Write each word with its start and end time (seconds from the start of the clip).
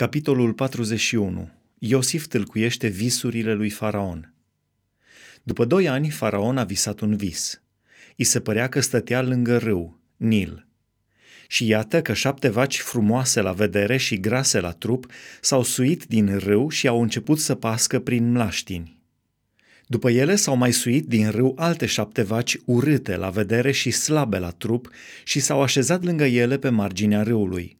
Capitolul 0.00 0.52
41. 0.52 1.50
Iosif 1.78 2.26
tâlcuiește 2.26 2.86
visurile 2.86 3.54
lui 3.54 3.70
Faraon. 3.70 4.34
După 5.42 5.64
doi 5.64 5.88
ani, 5.88 6.10
Faraon 6.10 6.58
a 6.58 6.64
visat 6.64 7.00
un 7.00 7.16
vis. 7.16 7.62
I 8.16 8.24
se 8.24 8.40
părea 8.40 8.68
că 8.68 8.80
stătea 8.80 9.22
lângă 9.22 9.58
râu, 9.58 10.00
Nil. 10.16 10.66
Și 11.48 11.66
iată 11.66 12.02
că 12.02 12.12
șapte 12.12 12.48
vaci 12.48 12.80
frumoase 12.80 13.40
la 13.40 13.52
vedere 13.52 13.96
și 13.96 14.20
grase 14.20 14.60
la 14.60 14.70
trup 14.70 15.06
s-au 15.40 15.62
suit 15.62 16.04
din 16.04 16.38
râu 16.38 16.68
și 16.68 16.88
au 16.88 17.02
început 17.02 17.38
să 17.38 17.54
pască 17.54 17.98
prin 17.98 18.30
mlaștini. 18.30 19.00
După 19.86 20.10
ele 20.10 20.36
s-au 20.36 20.56
mai 20.56 20.72
suit 20.72 21.06
din 21.06 21.30
râu 21.30 21.54
alte 21.58 21.86
șapte 21.86 22.22
vaci 22.22 22.56
urâte 22.64 23.16
la 23.16 23.30
vedere 23.30 23.70
și 23.70 23.90
slabe 23.90 24.38
la 24.38 24.50
trup 24.50 24.90
și 25.24 25.40
s-au 25.40 25.62
așezat 25.62 26.04
lângă 26.04 26.24
ele 26.24 26.58
pe 26.58 26.68
marginea 26.68 27.22
râului. 27.22 27.79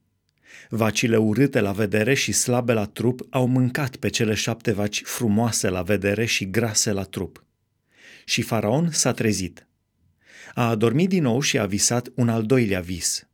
Vacile 0.72 1.16
urâte 1.16 1.60
la 1.60 1.72
vedere 1.72 2.14
și 2.14 2.32
slabe 2.32 2.72
la 2.72 2.84
trup 2.84 3.26
au 3.30 3.46
mâncat 3.46 3.96
pe 3.96 4.08
cele 4.08 4.34
șapte 4.34 4.72
vaci 4.72 5.02
frumoase 5.04 5.68
la 5.68 5.82
vedere 5.82 6.24
și 6.24 6.50
grase 6.50 6.92
la 6.92 7.02
trup. 7.02 7.44
Și 8.24 8.42
faraon 8.42 8.90
s-a 8.90 9.12
trezit. 9.12 9.66
A 10.54 10.68
adormit 10.68 11.08
din 11.08 11.22
nou 11.22 11.40
și 11.40 11.58
a 11.58 11.66
visat 11.66 12.08
un 12.14 12.28
al 12.28 12.42
doilea 12.42 12.80
vis. 12.80 13.28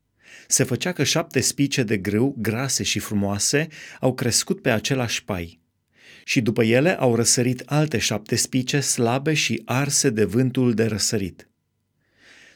Se 0.49 0.65
făcea 0.65 0.93
că 0.93 1.05
șapte 1.05 1.41
spice 1.41 1.83
de 1.83 1.97
grâu, 1.97 2.35
grase 2.39 2.83
și 2.83 2.99
frumoase, 2.99 3.69
au 4.01 4.15
crescut 4.15 4.63
pe 4.63 4.71
același 4.71 5.25
pai. 5.25 5.61
Și 6.25 6.41
după 6.41 6.65
ele 6.65 6.99
au 6.99 7.15
răsărit 7.15 7.63
alte 7.67 7.99
șapte 7.99 8.37
spice 8.37 8.81
slabe 8.81 9.35
și 9.35 9.63
arse 9.65 10.11
de 10.11 10.25
vântul 10.25 10.75
de 10.75 10.85
răsărit. 10.85 11.49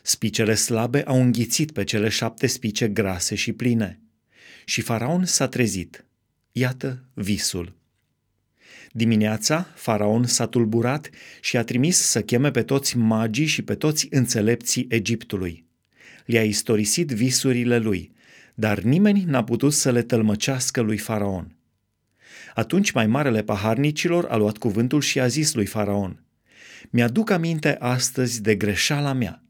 Spicele 0.03 0.55
slabe 0.55 1.03
au 1.03 1.21
înghițit 1.21 1.73
pe 1.73 1.85
cele 1.85 2.09
șapte 2.09 2.47
spice 2.47 2.89
grase 2.89 3.35
și 3.35 3.53
pline 3.53 4.01
și 4.65 4.81
faraon 4.81 5.25
s-a 5.25 5.49
trezit. 5.49 6.05
Iată 6.53 7.05
visul. 7.15 7.79
Dimineața, 8.93 9.67
faraon 9.75 10.25
s-a 10.25 10.47
tulburat 10.47 11.11
și 11.41 11.57
a 11.57 11.65
trimis 11.65 11.97
să 11.97 12.23
cheme 12.23 12.51
pe 12.51 12.63
toți 12.63 12.97
magii 12.97 13.47
și 13.47 13.63
pe 13.63 13.75
toți 13.75 14.07
înțelepții 14.11 14.87
Egiptului. 14.89 15.65
Le-a 16.27 16.45
istorisit 16.45 17.09
visurile 17.09 17.79
lui, 17.79 18.13
dar 18.55 18.81
nimeni 18.81 19.25
n-a 19.25 19.45
putut 19.45 19.73
să 19.73 19.91
le 19.91 20.03
tălmăcească 20.03 20.81
lui 20.81 20.99
faraon. 20.99 21.55
Atunci 22.55 22.91
mai 22.91 23.07
marele 23.07 23.43
paharnicilor 23.43 24.25
a 24.25 24.37
luat 24.37 24.57
cuvântul 24.57 25.01
și 25.01 25.21
a 25.21 25.27
zis 25.27 25.55
lui 25.55 25.67
faraon, 25.67 26.23
Mi-aduc 26.91 27.31
aminte 27.31 27.77
astăzi 27.79 28.43
de 28.43 28.55
greșeala 28.55 29.13
mea. 29.13 29.43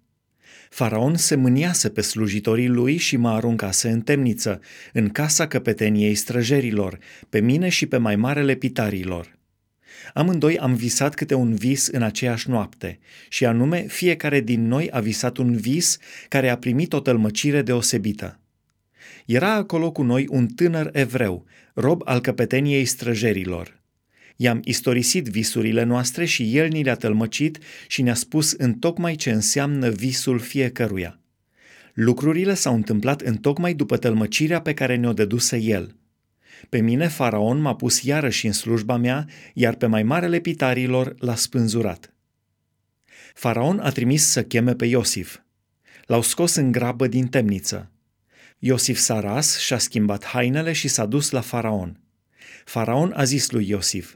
Faraon 0.70 1.16
se 1.16 1.34
mâniase 1.34 1.88
pe 1.88 2.00
slujitorii 2.00 2.68
lui 2.68 2.96
și 2.96 3.16
mă 3.16 3.28
aruncase 3.28 3.90
în 3.90 4.00
temniță, 4.00 4.60
în 4.92 5.08
casa 5.08 5.46
căpeteniei 5.46 6.14
străjerilor, 6.14 6.98
pe 7.28 7.40
mine 7.40 7.68
și 7.68 7.86
pe 7.86 7.96
mai 7.96 8.16
marele 8.16 8.54
pitarilor. 8.54 9.38
Amândoi 10.14 10.58
am 10.58 10.74
visat 10.74 11.14
câte 11.14 11.34
un 11.34 11.54
vis 11.54 11.86
în 11.86 12.02
aceeași 12.02 12.48
noapte, 12.48 12.98
și 13.28 13.44
anume 13.44 13.80
fiecare 13.88 14.40
din 14.40 14.66
noi 14.66 14.90
a 14.90 15.00
visat 15.00 15.36
un 15.36 15.56
vis 15.56 15.98
care 16.28 16.48
a 16.48 16.56
primit 16.56 16.92
o 16.92 17.00
tălmăcire 17.00 17.62
deosebită. 17.62 18.40
Era 19.26 19.52
acolo 19.52 19.92
cu 19.92 20.02
noi 20.02 20.26
un 20.28 20.46
tânăr 20.46 20.90
evreu, 20.92 21.44
rob 21.74 22.02
al 22.04 22.20
căpeteniei 22.20 22.84
străjerilor. 22.84 23.79
I-am 24.42 24.60
istorisit 24.64 25.28
visurile 25.28 25.82
noastre 25.82 26.24
și 26.24 26.56
el 26.56 26.68
ni 26.68 26.82
le-a 26.82 26.94
tălmăcit 26.94 27.58
și 27.86 28.02
ne-a 28.02 28.14
spus 28.14 28.52
în 28.52 28.74
tocmai 28.74 29.14
ce 29.14 29.30
înseamnă 29.30 29.88
visul 29.88 30.38
fiecăruia. 30.38 31.20
Lucrurile 31.94 32.54
s-au 32.54 32.74
întâmplat 32.74 33.20
în 33.20 33.36
tocmai 33.36 33.74
după 33.74 33.96
tălmăcirea 33.96 34.60
pe 34.60 34.74
care 34.74 34.96
ne-o 34.96 35.12
dăduse 35.12 35.56
el. 35.56 35.96
Pe 36.68 36.80
mine, 36.80 37.08
faraon 37.08 37.60
m-a 37.60 37.74
pus 37.74 38.02
iarăși 38.02 38.46
în 38.46 38.52
slujba 38.52 38.96
mea, 38.96 39.26
iar 39.54 39.74
pe 39.74 39.86
mai 39.86 40.02
marele 40.02 40.38
pitarilor 40.38 41.14
l-a 41.18 41.34
spânzurat. 41.34 42.14
Faraon 43.34 43.78
a 43.78 43.90
trimis 43.90 44.24
să 44.24 44.42
cheme 44.42 44.74
pe 44.74 44.86
Iosif. 44.86 45.38
L-au 46.06 46.22
scos 46.22 46.54
în 46.54 46.72
grabă 46.72 47.06
din 47.06 47.26
temniță. 47.26 47.90
Iosif 48.58 48.98
s-a 48.98 49.20
ras 49.20 49.58
și-a 49.58 49.78
schimbat 49.78 50.24
hainele 50.24 50.72
și 50.72 50.88
s-a 50.88 51.06
dus 51.06 51.30
la 51.30 51.40
faraon. 51.40 52.00
Faraon 52.64 53.12
a 53.16 53.24
zis 53.24 53.50
lui 53.50 53.68
Iosif, 53.68 54.14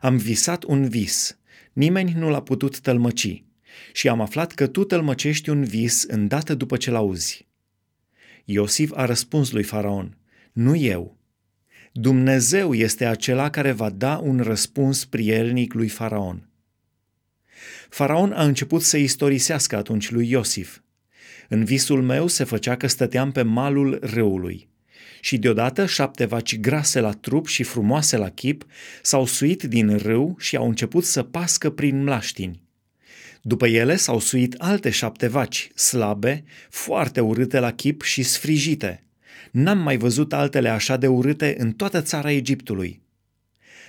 am 0.00 0.16
visat 0.16 0.64
un 0.64 0.88
vis. 0.88 1.38
Nimeni 1.72 2.12
nu 2.12 2.30
l-a 2.30 2.42
putut 2.42 2.80
tălmăci. 2.80 3.42
Și 3.92 4.08
am 4.08 4.20
aflat 4.20 4.52
că 4.52 4.66
tu 4.66 4.84
tălmăcești 4.84 5.50
un 5.50 5.64
vis 5.64 6.02
îndată 6.02 6.54
după 6.54 6.76
ce 6.76 6.90
l-auzi. 6.90 7.46
Iosif 8.44 8.92
a 8.94 9.04
răspuns 9.04 9.50
lui 9.50 9.62
Faraon, 9.62 10.16
nu 10.52 10.76
eu. 10.76 11.16
Dumnezeu 11.92 12.74
este 12.74 13.04
acela 13.04 13.50
care 13.50 13.72
va 13.72 13.90
da 13.90 14.16
un 14.16 14.40
răspuns 14.40 15.04
prielnic 15.04 15.72
lui 15.72 15.88
Faraon. 15.88 16.48
Faraon 17.88 18.32
a 18.32 18.44
început 18.44 18.82
să 18.82 18.96
istorisească 18.96 19.76
atunci 19.76 20.10
lui 20.10 20.30
Iosif. 20.30 20.80
În 21.48 21.64
visul 21.64 22.02
meu 22.02 22.26
se 22.26 22.44
făcea 22.44 22.76
că 22.76 22.86
stăteam 22.86 23.32
pe 23.32 23.42
malul 23.42 23.98
râului 24.02 24.68
și 25.20 25.38
deodată 25.38 25.86
șapte 25.86 26.24
vaci 26.24 26.58
grase 26.58 27.00
la 27.00 27.12
trup 27.12 27.46
și 27.46 27.62
frumoase 27.62 28.16
la 28.16 28.28
chip 28.28 28.66
s-au 29.02 29.26
suit 29.26 29.62
din 29.62 29.96
râu 29.96 30.36
și 30.38 30.56
au 30.56 30.68
început 30.68 31.04
să 31.04 31.22
pască 31.22 31.70
prin 31.70 32.02
mlaștini. 32.02 32.62
După 33.42 33.66
ele 33.66 33.96
s-au 33.96 34.20
suit 34.20 34.54
alte 34.58 34.90
șapte 34.90 35.26
vaci, 35.26 35.70
slabe, 35.74 36.44
foarte 36.70 37.20
urâte 37.20 37.58
la 37.58 37.72
chip 37.72 38.02
și 38.02 38.22
sfrijite. 38.22 39.02
N-am 39.50 39.78
mai 39.78 39.96
văzut 39.96 40.32
altele 40.32 40.68
așa 40.68 40.96
de 40.96 41.06
urâte 41.06 41.54
în 41.58 41.72
toată 41.72 42.02
țara 42.02 42.30
Egiptului. 42.30 43.00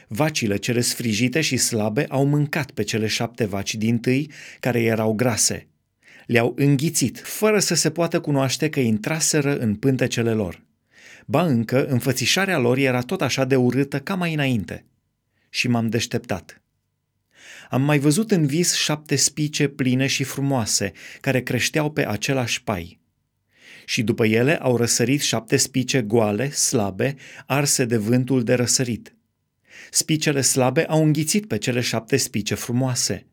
Vacile 0.07 0.57
cele 0.57 0.81
sfrijite 0.81 1.41
și 1.41 1.57
slabe 1.57 2.05
au 2.09 2.25
mâncat 2.25 2.71
pe 2.71 2.83
cele 2.83 3.07
șapte 3.07 3.45
vaci 3.45 3.75
din 3.75 3.97
tâi, 3.97 4.31
care 4.59 4.81
erau 4.81 5.13
grase. 5.13 5.67
Le-au 6.25 6.53
înghițit, 6.57 7.21
fără 7.23 7.59
să 7.59 7.75
se 7.75 7.89
poată 7.91 8.19
cunoaște 8.19 8.69
că 8.69 8.79
intraseră 8.79 9.57
în 9.57 9.75
pântecele 9.75 10.31
lor. 10.31 10.67
Ba 11.31 11.41
încă, 11.41 11.85
înfățișarea 11.85 12.57
lor 12.57 12.77
era 12.77 13.01
tot 13.01 13.21
așa 13.21 13.45
de 13.45 13.55
urâtă 13.55 13.99
ca 13.99 14.15
mai 14.15 14.33
înainte. 14.33 14.85
Și 15.49 15.67
m-am 15.67 15.89
deșteptat. 15.89 16.61
Am 17.69 17.81
mai 17.81 17.99
văzut 17.99 18.31
în 18.31 18.45
vis 18.45 18.75
șapte 18.75 19.15
spice 19.15 19.67
pline 19.67 20.07
și 20.07 20.23
frumoase, 20.23 20.91
care 21.21 21.41
creșteau 21.41 21.91
pe 21.91 22.07
același 22.07 22.63
pai. 22.63 22.99
Și 23.85 24.03
după 24.03 24.25
ele 24.25 24.57
au 24.57 24.77
răsărit 24.77 25.21
șapte 25.21 25.57
spice 25.57 26.01
goale, 26.01 26.51
slabe, 26.51 27.15
arse 27.45 27.85
de 27.85 27.97
vântul 27.97 28.43
de 28.43 28.53
răsărit. 28.53 29.15
Spicele 29.91 30.41
slabe 30.41 30.85
au 30.85 31.03
înghițit 31.03 31.47
pe 31.47 31.57
cele 31.57 31.81
șapte 31.81 32.17
spice 32.17 32.55
frumoase. 32.55 33.27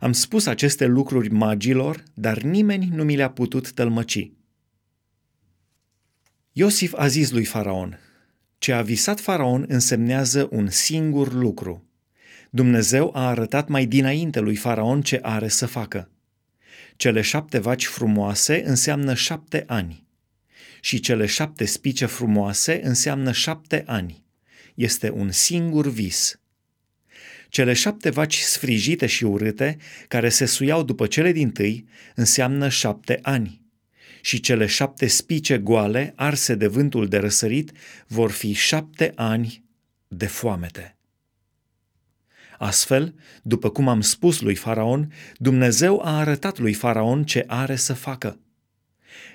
Am 0.00 0.12
spus 0.12 0.46
aceste 0.46 0.86
lucruri 0.86 1.30
magilor, 1.30 2.02
dar 2.14 2.38
nimeni 2.38 2.88
nu 2.92 3.04
mi 3.04 3.16
le-a 3.16 3.30
putut 3.30 3.72
tălmăci. 3.72 4.30
Iosif 6.56 6.92
a 6.96 7.06
zis 7.06 7.30
lui 7.30 7.44
Faraon, 7.44 8.00
ce 8.58 8.72
a 8.72 8.82
visat 8.82 9.20
Faraon 9.20 9.64
însemnează 9.68 10.48
un 10.50 10.68
singur 10.68 11.32
lucru. 11.32 11.88
Dumnezeu 12.50 13.10
a 13.14 13.28
arătat 13.28 13.68
mai 13.68 13.86
dinainte 13.86 14.40
lui 14.40 14.56
Faraon 14.56 15.02
ce 15.02 15.18
are 15.22 15.48
să 15.48 15.66
facă. 15.66 16.10
Cele 16.96 17.20
șapte 17.20 17.58
vaci 17.58 17.86
frumoase 17.86 18.62
înseamnă 18.66 19.14
șapte 19.14 19.64
ani 19.66 20.06
și 20.80 21.00
cele 21.00 21.26
șapte 21.26 21.64
spice 21.64 22.06
frumoase 22.06 22.80
înseamnă 22.84 23.32
șapte 23.32 23.82
ani. 23.86 24.24
Este 24.74 25.10
un 25.10 25.30
singur 25.30 25.88
vis. 25.88 26.40
Cele 27.48 27.72
șapte 27.72 28.10
vaci 28.10 28.38
sfrijite 28.38 29.06
și 29.06 29.24
urâte, 29.24 29.76
care 30.08 30.28
se 30.28 30.44
suiau 30.44 30.82
după 30.82 31.06
cele 31.06 31.32
din 31.32 31.50
tâi, 31.50 31.86
înseamnă 32.14 32.68
șapte 32.68 33.18
ani 33.22 33.63
și 34.24 34.40
cele 34.40 34.66
șapte 34.66 35.06
spice 35.06 35.58
goale, 35.58 36.12
arse 36.16 36.54
de 36.54 36.66
vântul 36.66 37.08
de 37.08 37.16
răsărit, 37.16 37.72
vor 38.06 38.30
fi 38.30 38.52
șapte 38.52 39.12
ani 39.14 39.64
de 40.08 40.26
foamete. 40.26 40.96
Astfel, 42.58 43.14
după 43.42 43.70
cum 43.70 43.88
am 43.88 44.00
spus 44.00 44.40
lui 44.40 44.54
Faraon, 44.54 45.12
Dumnezeu 45.36 46.00
a 46.04 46.18
arătat 46.18 46.58
lui 46.58 46.72
Faraon 46.72 47.24
ce 47.24 47.44
are 47.46 47.76
să 47.76 47.94
facă. 47.94 48.38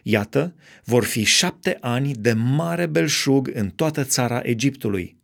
Iată, 0.03 0.56
vor 0.83 1.03
fi 1.03 1.24
șapte 1.24 1.77
ani 1.81 2.13
de 2.13 2.33
mare 2.33 2.85
belșug 2.85 3.51
în 3.53 3.69
toată 3.69 4.03
țara 4.03 4.39
Egiptului. 4.44 5.18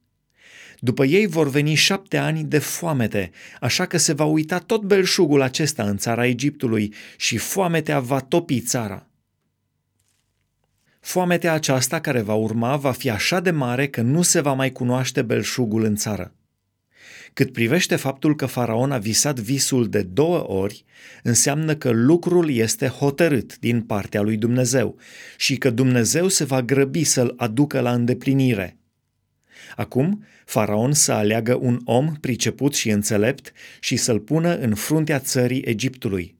După 0.79 1.05
ei 1.05 1.27
vor 1.27 1.49
veni 1.49 1.73
șapte 1.73 2.17
ani 2.17 2.43
de 2.43 2.59
foamete, 2.59 3.31
așa 3.59 3.85
că 3.85 3.97
se 3.97 4.13
va 4.13 4.25
uita 4.25 4.59
tot 4.59 4.81
belșugul 4.81 5.41
acesta 5.41 5.83
în 5.83 5.97
țara 5.97 6.25
Egiptului 6.25 6.93
și 7.17 7.37
foametea 7.37 7.99
va 7.99 8.19
topi 8.19 8.59
țara. 8.59 9.09
Foametea 11.15 11.53
aceasta 11.53 11.99
care 11.99 12.21
va 12.21 12.33
urma 12.33 12.75
va 12.75 12.91
fi 12.91 13.09
așa 13.09 13.39
de 13.39 13.51
mare 13.51 13.87
că 13.87 14.01
nu 14.01 14.21
se 14.21 14.41
va 14.41 14.53
mai 14.53 14.71
cunoaște 14.71 15.21
belșugul 15.21 15.83
în 15.83 15.95
țară. 15.95 16.33
Cât 17.33 17.51
privește 17.51 17.95
faptul 17.95 18.35
că 18.35 18.45
faraon 18.45 18.91
a 18.91 18.97
visat 18.97 19.39
visul 19.39 19.89
de 19.89 20.01
două 20.01 20.49
ori, 20.49 20.85
înseamnă 21.23 21.75
că 21.75 21.89
lucrul 21.89 22.49
este 22.49 22.87
hotărât 22.87 23.57
din 23.59 23.81
partea 23.81 24.21
lui 24.21 24.37
Dumnezeu 24.37 24.97
și 25.37 25.57
că 25.57 25.69
Dumnezeu 25.69 26.27
se 26.27 26.43
va 26.43 26.61
grăbi 26.61 27.03
să-l 27.03 27.33
aducă 27.37 27.79
la 27.79 27.93
îndeplinire. 27.93 28.77
Acum, 29.75 30.23
faraon 30.45 30.93
să 30.93 31.11
aleagă 31.11 31.57
un 31.61 31.81
om 31.85 32.15
priceput 32.19 32.73
și 32.73 32.89
înțelept 32.89 33.51
și 33.79 33.95
să-l 33.95 34.19
pună 34.19 34.57
în 34.57 34.73
fruntea 34.73 35.19
țării 35.19 35.61
Egiptului. 35.65 36.35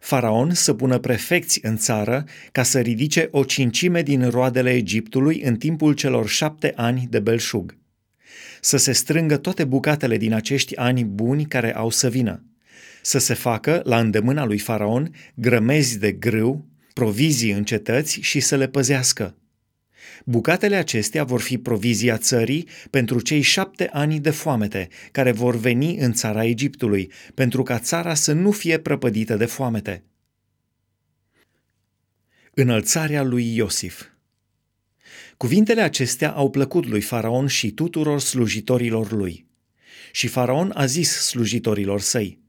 Faraon 0.00 0.54
să 0.54 0.74
pună 0.74 0.98
prefecți 0.98 1.58
în 1.62 1.76
țară 1.76 2.24
ca 2.52 2.62
să 2.62 2.80
ridice 2.80 3.28
o 3.30 3.44
cincime 3.44 4.02
din 4.02 4.28
roadele 4.28 4.70
Egiptului 4.70 5.40
în 5.40 5.56
timpul 5.56 5.92
celor 5.92 6.28
șapte 6.28 6.72
ani 6.76 7.06
de 7.10 7.20
belșug. 7.20 7.76
Să 8.60 8.76
se 8.76 8.92
strângă 8.92 9.36
toate 9.36 9.64
bucatele 9.64 10.16
din 10.16 10.32
acești 10.32 10.76
ani 10.76 11.04
buni 11.04 11.44
care 11.44 11.74
au 11.74 11.90
să 11.90 12.08
vină. 12.08 12.44
Să 13.02 13.18
se 13.18 13.34
facă, 13.34 13.80
la 13.84 13.98
îndemâna 13.98 14.44
lui 14.44 14.58
Faraon, 14.58 15.14
grămezi 15.34 15.98
de 15.98 16.12
grâu, 16.12 16.66
provizii 16.92 17.52
în 17.52 17.64
cetăți 17.64 18.20
și 18.20 18.40
să 18.40 18.56
le 18.56 18.68
păzească. 18.68 19.36
Bucatele 20.24 20.76
acestea 20.76 21.24
vor 21.24 21.40
fi 21.40 21.58
provizia 21.58 22.18
țării 22.18 22.68
pentru 22.90 23.20
cei 23.20 23.40
șapte 23.40 23.88
ani 23.92 24.20
de 24.20 24.30
foamete 24.30 24.88
care 25.12 25.32
vor 25.32 25.56
veni 25.56 25.96
în 25.96 26.12
țara 26.12 26.44
Egiptului, 26.44 27.12
pentru 27.34 27.62
ca 27.62 27.78
țara 27.78 28.14
să 28.14 28.32
nu 28.32 28.50
fie 28.50 28.78
prăpădită 28.78 29.36
de 29.36 29.46
foamete. 29.46 30.04
Înălțarea 32.54 33.22
lui 33.22 33.56
Iosif 33.56 34.02
Cuvintele 35.36 35.80
acestea 35.80 36.30
au 36.30 36.50
plăcut 36.50 36.86
lui 36.86 37.00
Faraon 37.00 37.46
și 37.46 37.70
tuturor 37.70 38.20
slujitorilor 38.20 39.12
lui. 39.12 39.46
Și 40.12 40.26
Faraon 40.26 40.70
a 40.74 40.86
zis 40.86 41.10
slujitorilor 41.10 42.00
săi, 42.00 42.42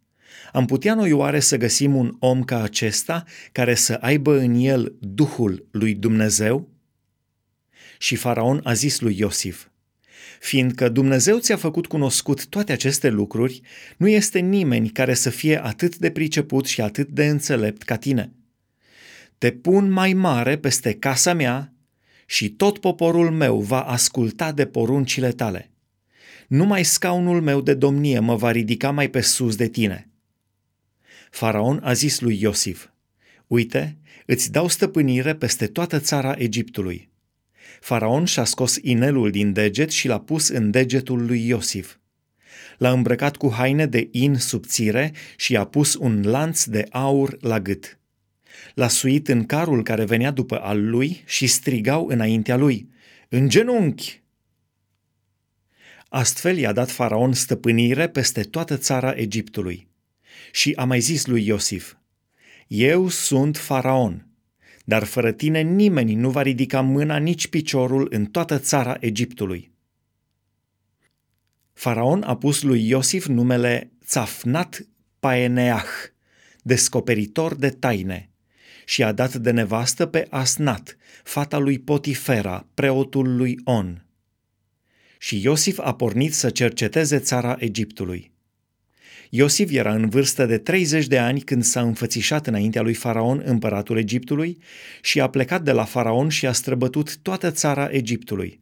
am 0.51 0.65
putea 0.65 0.93
noi 0.93 1.11
oare 1.11 1.39
să 1.39 1.57
găsim 1.57 1.95
un 1.95 2.15
om 2.19 2.43
ca 2.43 2.61
acesta 2.61 3.23
care 3.51 3.75
să 3.75 3.93
aibă 3.93 4.37
în 4.37 4.55
el 4.55 4.95
Duhul 4.99 5.67
lui 5.71 5.93
Dumnezeu? 5.93 6.72
Și 8.03 8.15
Faraon 8.15 8.61
a 8.63 8.73
zis 8.73 8.99
lui 8.99 9.17
Iosif, 9.19 9.67
fiindcă 10.39 10.89
Dumnezeu 10.89 11.39
ți-a 11.39 11.57
făcut 11.57 11.87
cunoscut 11.87 12.47
toate 12.47 12.71
aceste 12.71 13.09
lucruri, 13.09 13.61
nu 13.97 14.07
este 14.07 14.39
nimeni 14.39 14.89
care 14.89 15.13
să 15.13 15.29
fie 15.29 15.63
atât 15.63 15.97
de 15.97 16.11
priceput 16.11 16.65
și 16.65 16.81
atât 16.81 17.07
de 17.07 17.27
înțelept 17.27 17.83
ca 17.83 17.97
tine. 17.97 18.31
Te 19.37 19.51
pun 19.51 19.89
mai 19.89 20.13
mare 20.13 20.57
peste 20.57 20.93
casa 20.93 21.33
mea 21.33 21.73
și 22.25 22.49
tot 22.49 22.77
poporul 22.77 23.31
meu 23.31 23.59
va 23.59 23.81
asculta 23.81 24.51
de 24.51 24.65
poruncile 24.65 25.31
tale. 25.31 25.71
Numai 26.47 26.83
scaunul 26.83 27.41
meu 27.41 27.61
de 27.61 27.73
domnie 27.73 28.19
mă 28.19 28.35
va 28.35 28.51
ridica 28.51 28.91
mai 28.91 29.09
pe 29.09 29.21
sus 29.21 29.55
de 29.55 29.67
tine. 29.67 30.09
Faraon 31.29 31.79
a 31.83 31.93
zis 31.93 32.19
lui 32.19 32.41
Iosif, 32.41 32.87
Uite, 33.47 33.97
îți 34.25 34.51
dau 34.51 34.67
stăpânire 34.67 35.35
peste 35.35 35.67
toată 35.67 35.99
țara 35.99 36.35
Egiptului. 36.37 37.11
Faraon 37.79 38.25
și-a 38.25 38.43
scos 38.43 38.77
inelul 38.81 39.31
din 39.31 39.53
deget 39.53 39.91
și 39.91 40.07
l-a 40.07 40.19
pus 40.19 40.47
în 40.47 40.71
degetul 40.71 41.25
lui 41.25 41.47
Iosif. 41.47 41.95
L-a 42.77 42.91
îmbrăcat 42.91 43.35
cu 43.35 43.51
haine 43.51 43.85
de 43.85 44.07
in 44.11 44.35
subțire 44.35 45.13
și 45.35 45.51
i-a 45.51 45.65
pus 45.65 45.95
un 45.95 46.21
lanț 46.25 46.63
de 46.63 46.85
aur 46.89 47.37
la 47.41 47.59
gât. 47.59 47.97
L-a 48.73 48.87
suit 48.87 49.27
în 49.27 49.45
carul 49.45 49.83
care 49.83 50.05
venea 50.05 50.31
după 50.31 50.59
al 50.59 50.89
lui 50.89 51.23
și 51.25 51.47
strigau 51.47 52.07
înaintea 52.07 52.55
lui, 52.55 52.89
În 53.29 53.49
genunchi! 53.49 54.21
Astfel 56.09 56.57
i-a 56.57 56.71
dat 56.71 56.91
faraon 56.91 57.33
stăpânire 57.33 58.07
peste 58.07 58.41
toată 58.41 58.77
țara 58.77 59.11
Egiptului. 59.15 59.87
Și 60.51 60.73
a 60.75 60.83
mai 60.83 60.99
zis 60.99 61.25
lui 61.25 61.45
Iosif, 61.45 61.93
Eu 62.67 63.09
sunt 63.09 63.57
faraon, 63.57 64.27
dar 64.83 65.03
fără 65.03 65.31
tine 65.31 65.61
nimeni 65.61 66.13
nu 66.13 66.29
va 66.29 66.41
ridica 66.41 66.81
mâna 66.81 67.17
nici 67.17 67.47
piciorul 67.47 68.07
în 68.11 68.25
toată 68.25 68.59
țara 68.59 68.97
Egiptului. 68.99 69.71
Faraon 71.73 72.21
a 72.23 72.37
pus 72.37 72.61
lui 72.61 72.87
Iosif 72.87 73.25
numele 73.25 73.91
Țafnat 74.05 74.87
Paeneah, 75.19 75.87
descoperitor 76.61 77.55
de 77.55 77.69
taine, 77.69 78.29
și 78.85 79.03
a 79.03 79.11
dat 79.11 79.35
de 79.35 79.51
nevastă 79.51 80.05
pe 80.05 80.27
Asnat, 80.29 80.97
fata 81.23 81.57
lui 81.57 81.79
Potifera, 81.79 82.67
preotul 82.73 83.35
lui 83.35 83.59
On. 83.63 84.05
Și 85.17 85.41
Iosif 85.43 85.79
a 85.79 85.95
pornit 85.95 86.33
să 86.33 86.49
cerceteze 86.49 87.19
țara 87.19 87.55
Egiptului. 87.59 88.32
Iosif 89.35 89.71
era 89.71 89.93
în 89.93 90.09
vârstă 90.09 90.45
de 90.45 90.57
30 90.57 91.07
de 91.07 91.17
ani 91.17 91.41
când 91.41 91.63
s-a 91.63 91.81
înfățișat 91.81 92.47
înaintea 92.47 92.81
lui 92.81 92.93
Faraon, 92.93 93.41
împăratul 93.45 93.97
Egiptului, 93.97 94.57
și 95.01 95.21
a 95.21 95.29
plecat 95.29 95.63
de 95.63 95.71
la 95.71 95.83
Faraon 95.83 96.29
și 96.29 96.47
a 96.47 96.51
străbătut 96.51 97.17
toată 97.17 97.51
țara 97.51 97.89
Egiptului. 97.91 98.59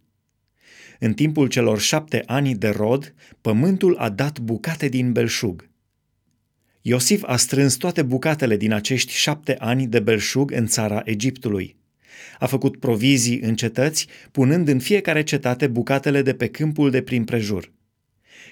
În 0.99 1.13
timpul 1.13 1.47
celor 1.47 1.79
șapte 1.79 2.23
ani 2.25 2.55
de 2.55 2.69
rod, 2.69 3.13
pământul 3.41 3.95
a 3.97 4.09
dat 4.09 4.39
bucate 4.39 4.87
din 4.87 5.11
belșug. 5.11 5.69
Iosif 6.81 7.23
a 7.25 7.35
strâns 7.35 7.75
toate 7.75 8.01
bucatele 8.01 8.57
din 8.57 8.71
acești 8.73 9.13
șapte 9.13 9.55
ani 9.59 9.87
de 9.87 9.99
belșug 9.99 10.51
în 10.51 10.67
țara 10.67 11.01
Egiptului. 11.05 11.75
A 12.39 12.45
făcut 12.45 12.79
provizii 12.79 13.39
în 13.39 13.55
cetăți, 13.55 14.07
punând 14.31 14.67
în 14.67 14.79
fiecare 14.79 15.23
cetate 15.23 15.67
bucatele 15.67 16.21
de 16.21 16.33
pe 16.33 16.47
câmpul 16.47 16.89
de 16.89 17.01
prin 17.01 17.23
prejur. 17.23 17.71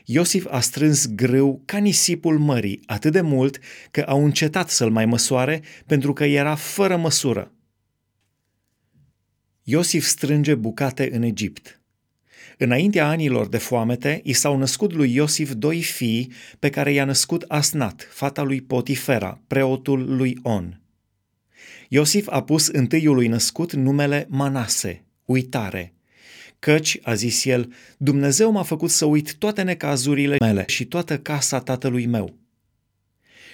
Iosif 0.05 0.45
a 0.49 0.59
strâns 0.59 1.07
grâu 1.07 1.61
ca 1.65 1.77
nisipul 1.77 2.39
mării, 2.39 2.81
atât 2.85 3.11
de 3.11 3.21
mult 3.21 3.59
că 3.91 4.01
au 4.01 4.25
încetat 4.25 4.69
să-l 4.69 4.91
mai 4.91 5.05
măsoare 5.05 5.61
pentru 5.85 6.13
că 6.13 6.23
era 6.23 6.55
fără 6.55 6.97
măsură. 6.97 7.53
Iosif 9.63 10.05
strânge 10.05 10.55
bucate 10.55 11.09
în 11.15 11.21
Egipt. 11.21 11.81
Înaintea 12.57 13.07
anilor 13.07 13.47
de 13.47 13.57
foamete, 13.57 14.21
i 14.23 14.33
s-au 14.33 14.57
născut 14.57 14.93
lui 14.93 15.13
Iosif 15.13 15.51
doi 15.53 15.81
fii 15.81 16.31
pe 16.59 16.69
care 16.69 16.91
i-a 16.91 17.05
născut 17.05 17.45
Asnat, 17.47 18.07
fata 18.11 18.41
lui 18.41 18.61
Potifera, 18.61 19.41
preotul 19.47 20.15
lui 20.15 20.37
On. 20.41 20.81
Iosif 21.87 22.27
a 22.29 22.43
pus 22.43 22.67
întâiului 22.67 23.27
născut 23.27 23.73
numele 23.73 24.25
Manase, 24.29 25.05
uitare, 25.25 25.93
Căci, 26.59 26.99
a 27.01 27.13
zis 27.13 27.45
el, 27.45 27.73
Dumnezeu 27.97 28.51
m-a 28.51 28.63
făcut 28.63 28.89
să 28.89 29.05
uit 29.05 29.35
toate 29.35 29.61
necazurile 29.61 30.35
mele 30.39 30.63
și 30.67 30.85
toată 30.85 31.19
casa 31.19 31.59
tatălui 31.59 32.05
meu. 32.05 32.37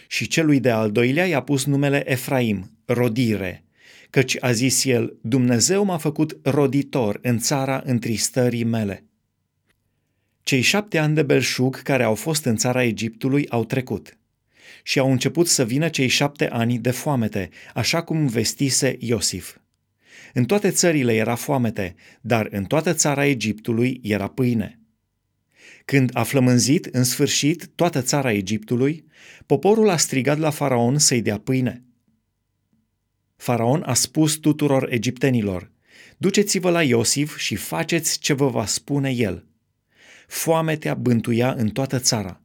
Și 0.08 0.28
celui 0.28 0.60
de 0.60 0.70
al 0.70 0.92
doilea 0.92 1.26
i-a 1.26 1.42
pus 1.42 1.66
numele 1.66 2.12
Efraim, 2.12 2.72
rodire, 2.86 3.64
căci 4.10 4.38
a 4.40 4.52
zis 4.52 4.86
el, 4.86 5.18
Dumnezeu 5.22 5.84
m-a 5.84 5.98
făcut 5.98 6.38
roditor 6.44 7.20
în 7.22 7.40
țara 7.40 7.82
întristării 7.86 8.64
mele. 8.64 9.04
Cei 10.44 10.62
șapte 10.62 10.98
ani 10.98 11.16
de 11.16 11.24
belșug 11.24 11.82
care 11.82 12.04
au 12.04 12.16
fost 12.16 12.46
în 12.46 12.56
țara 12.56 12.84
Egiptului 12.84 13.50
au 13.50 13.66
trecut 13.66 14.18
și 14.84 15.00
au 15.00 15.12
început 15.12 15.48
să 15.48 15.66
vină 15.66 15.90
cei 15.90 16.08
șapte 16.08 16.50
ani 16.50 16.80
de 16.80 16.92
foamete, 16.92 17.50
așa 17.74 18.04
cum 18.04 18.28
vestise 18.28 18.96
Iosif. 19.00 19.56
În 20.34 20.46
toate 20.46 20.72
țările 20.72 21.14
era 21.14 21.36
foamete, 21.36 21.96
dar 22.22 22.48
în 22.52 22.64
toată 22.64 22.94
țara 22.94 23.26
Egiptului 23.26 24.00
era 24.04 24.28
pâine. 24.28 24.80
Când 25.86 26.10
a 26.14 26.24
flămânzit, 26.24 26.86
în 26.86 27.04
sfârșit, 27.04 27.70
toată 27.76 28.02
țara 28.02 28.32
Egiptului, 28.32 29.06
poporul 29.46 29.90
a 29.90 29.98
strigat 29.98 30.38
la 30.38 30.50
faraon 30.50 30.98
să-i 30.98 31.22
dea 31.22 31.38
pâine. 31.38 31.84
Faraon 33.36 33.84
a 33.86 33.94
spus 33.94 34.34
tuturor 34.34 34.92
egiptenilor, 34.92 35.74
Duceți-vă 36.18 36.70
la 36.70 36.84
Iosif 36.84 37.38
și 37.38 37.56
faceți 37.56 38.20
ce 38.20 38.34
vă 38.34 38.50
va 38.50 38.66
spune 38.66 39.12
el. 39.12 39.46
Foametea 40.28 40.94
bântuia 40.94 41.54
în 41.54 41.70
toată 41.70 42.00
țara. 42.00 42.42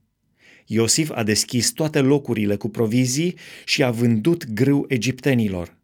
Iosif 0.66 1.10
a 1.14 1.22
deschis 1.22 1.70
toate 1.70 2.00
locurile 2.00 2.56
cu 2.56 2.68
provizii 2.68 3.36
și 3.64 3.82
a 3.82 3.90
vândut 3.90 4.50
grâu 4.52 4.84
egiptenilor. 4.88 5.78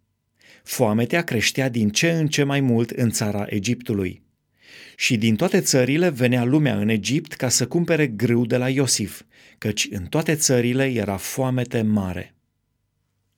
Foametea 0.66 1.22
creștea 1.22 1.68
din 1.68 1.88
ce 1.88 2.10
în 2.10 2.26
ce 2.28 2.42
mai 2.42 2.60
mult 2.60 2.90
în 2.90 3.10
țara 3.10 3.46
Egiptului. 3.48 4.22
Și 4.96 5.16
din 5.16 5.36
toate 5.36 5.60
țările 5.60 6.08
venea 6.08 6.44
lumea 6.44 6.76
în 6.76 6.88
Egipt 6.88 7.32
ca 7.32 7.48
să 7.48 7.66
cumpere 7.66 8.06
grâu 8.06 8.46
de 8.46 8.56
la 8.56 8.68
Iosif, 8.68 9.22
căci 9.58 9.88
în 9.90 10.04
toate 10.04 10.34
țările 10.34 10.84
era 10.84 11.16
foamete 11.16 11.82
mare. 11.82 12.35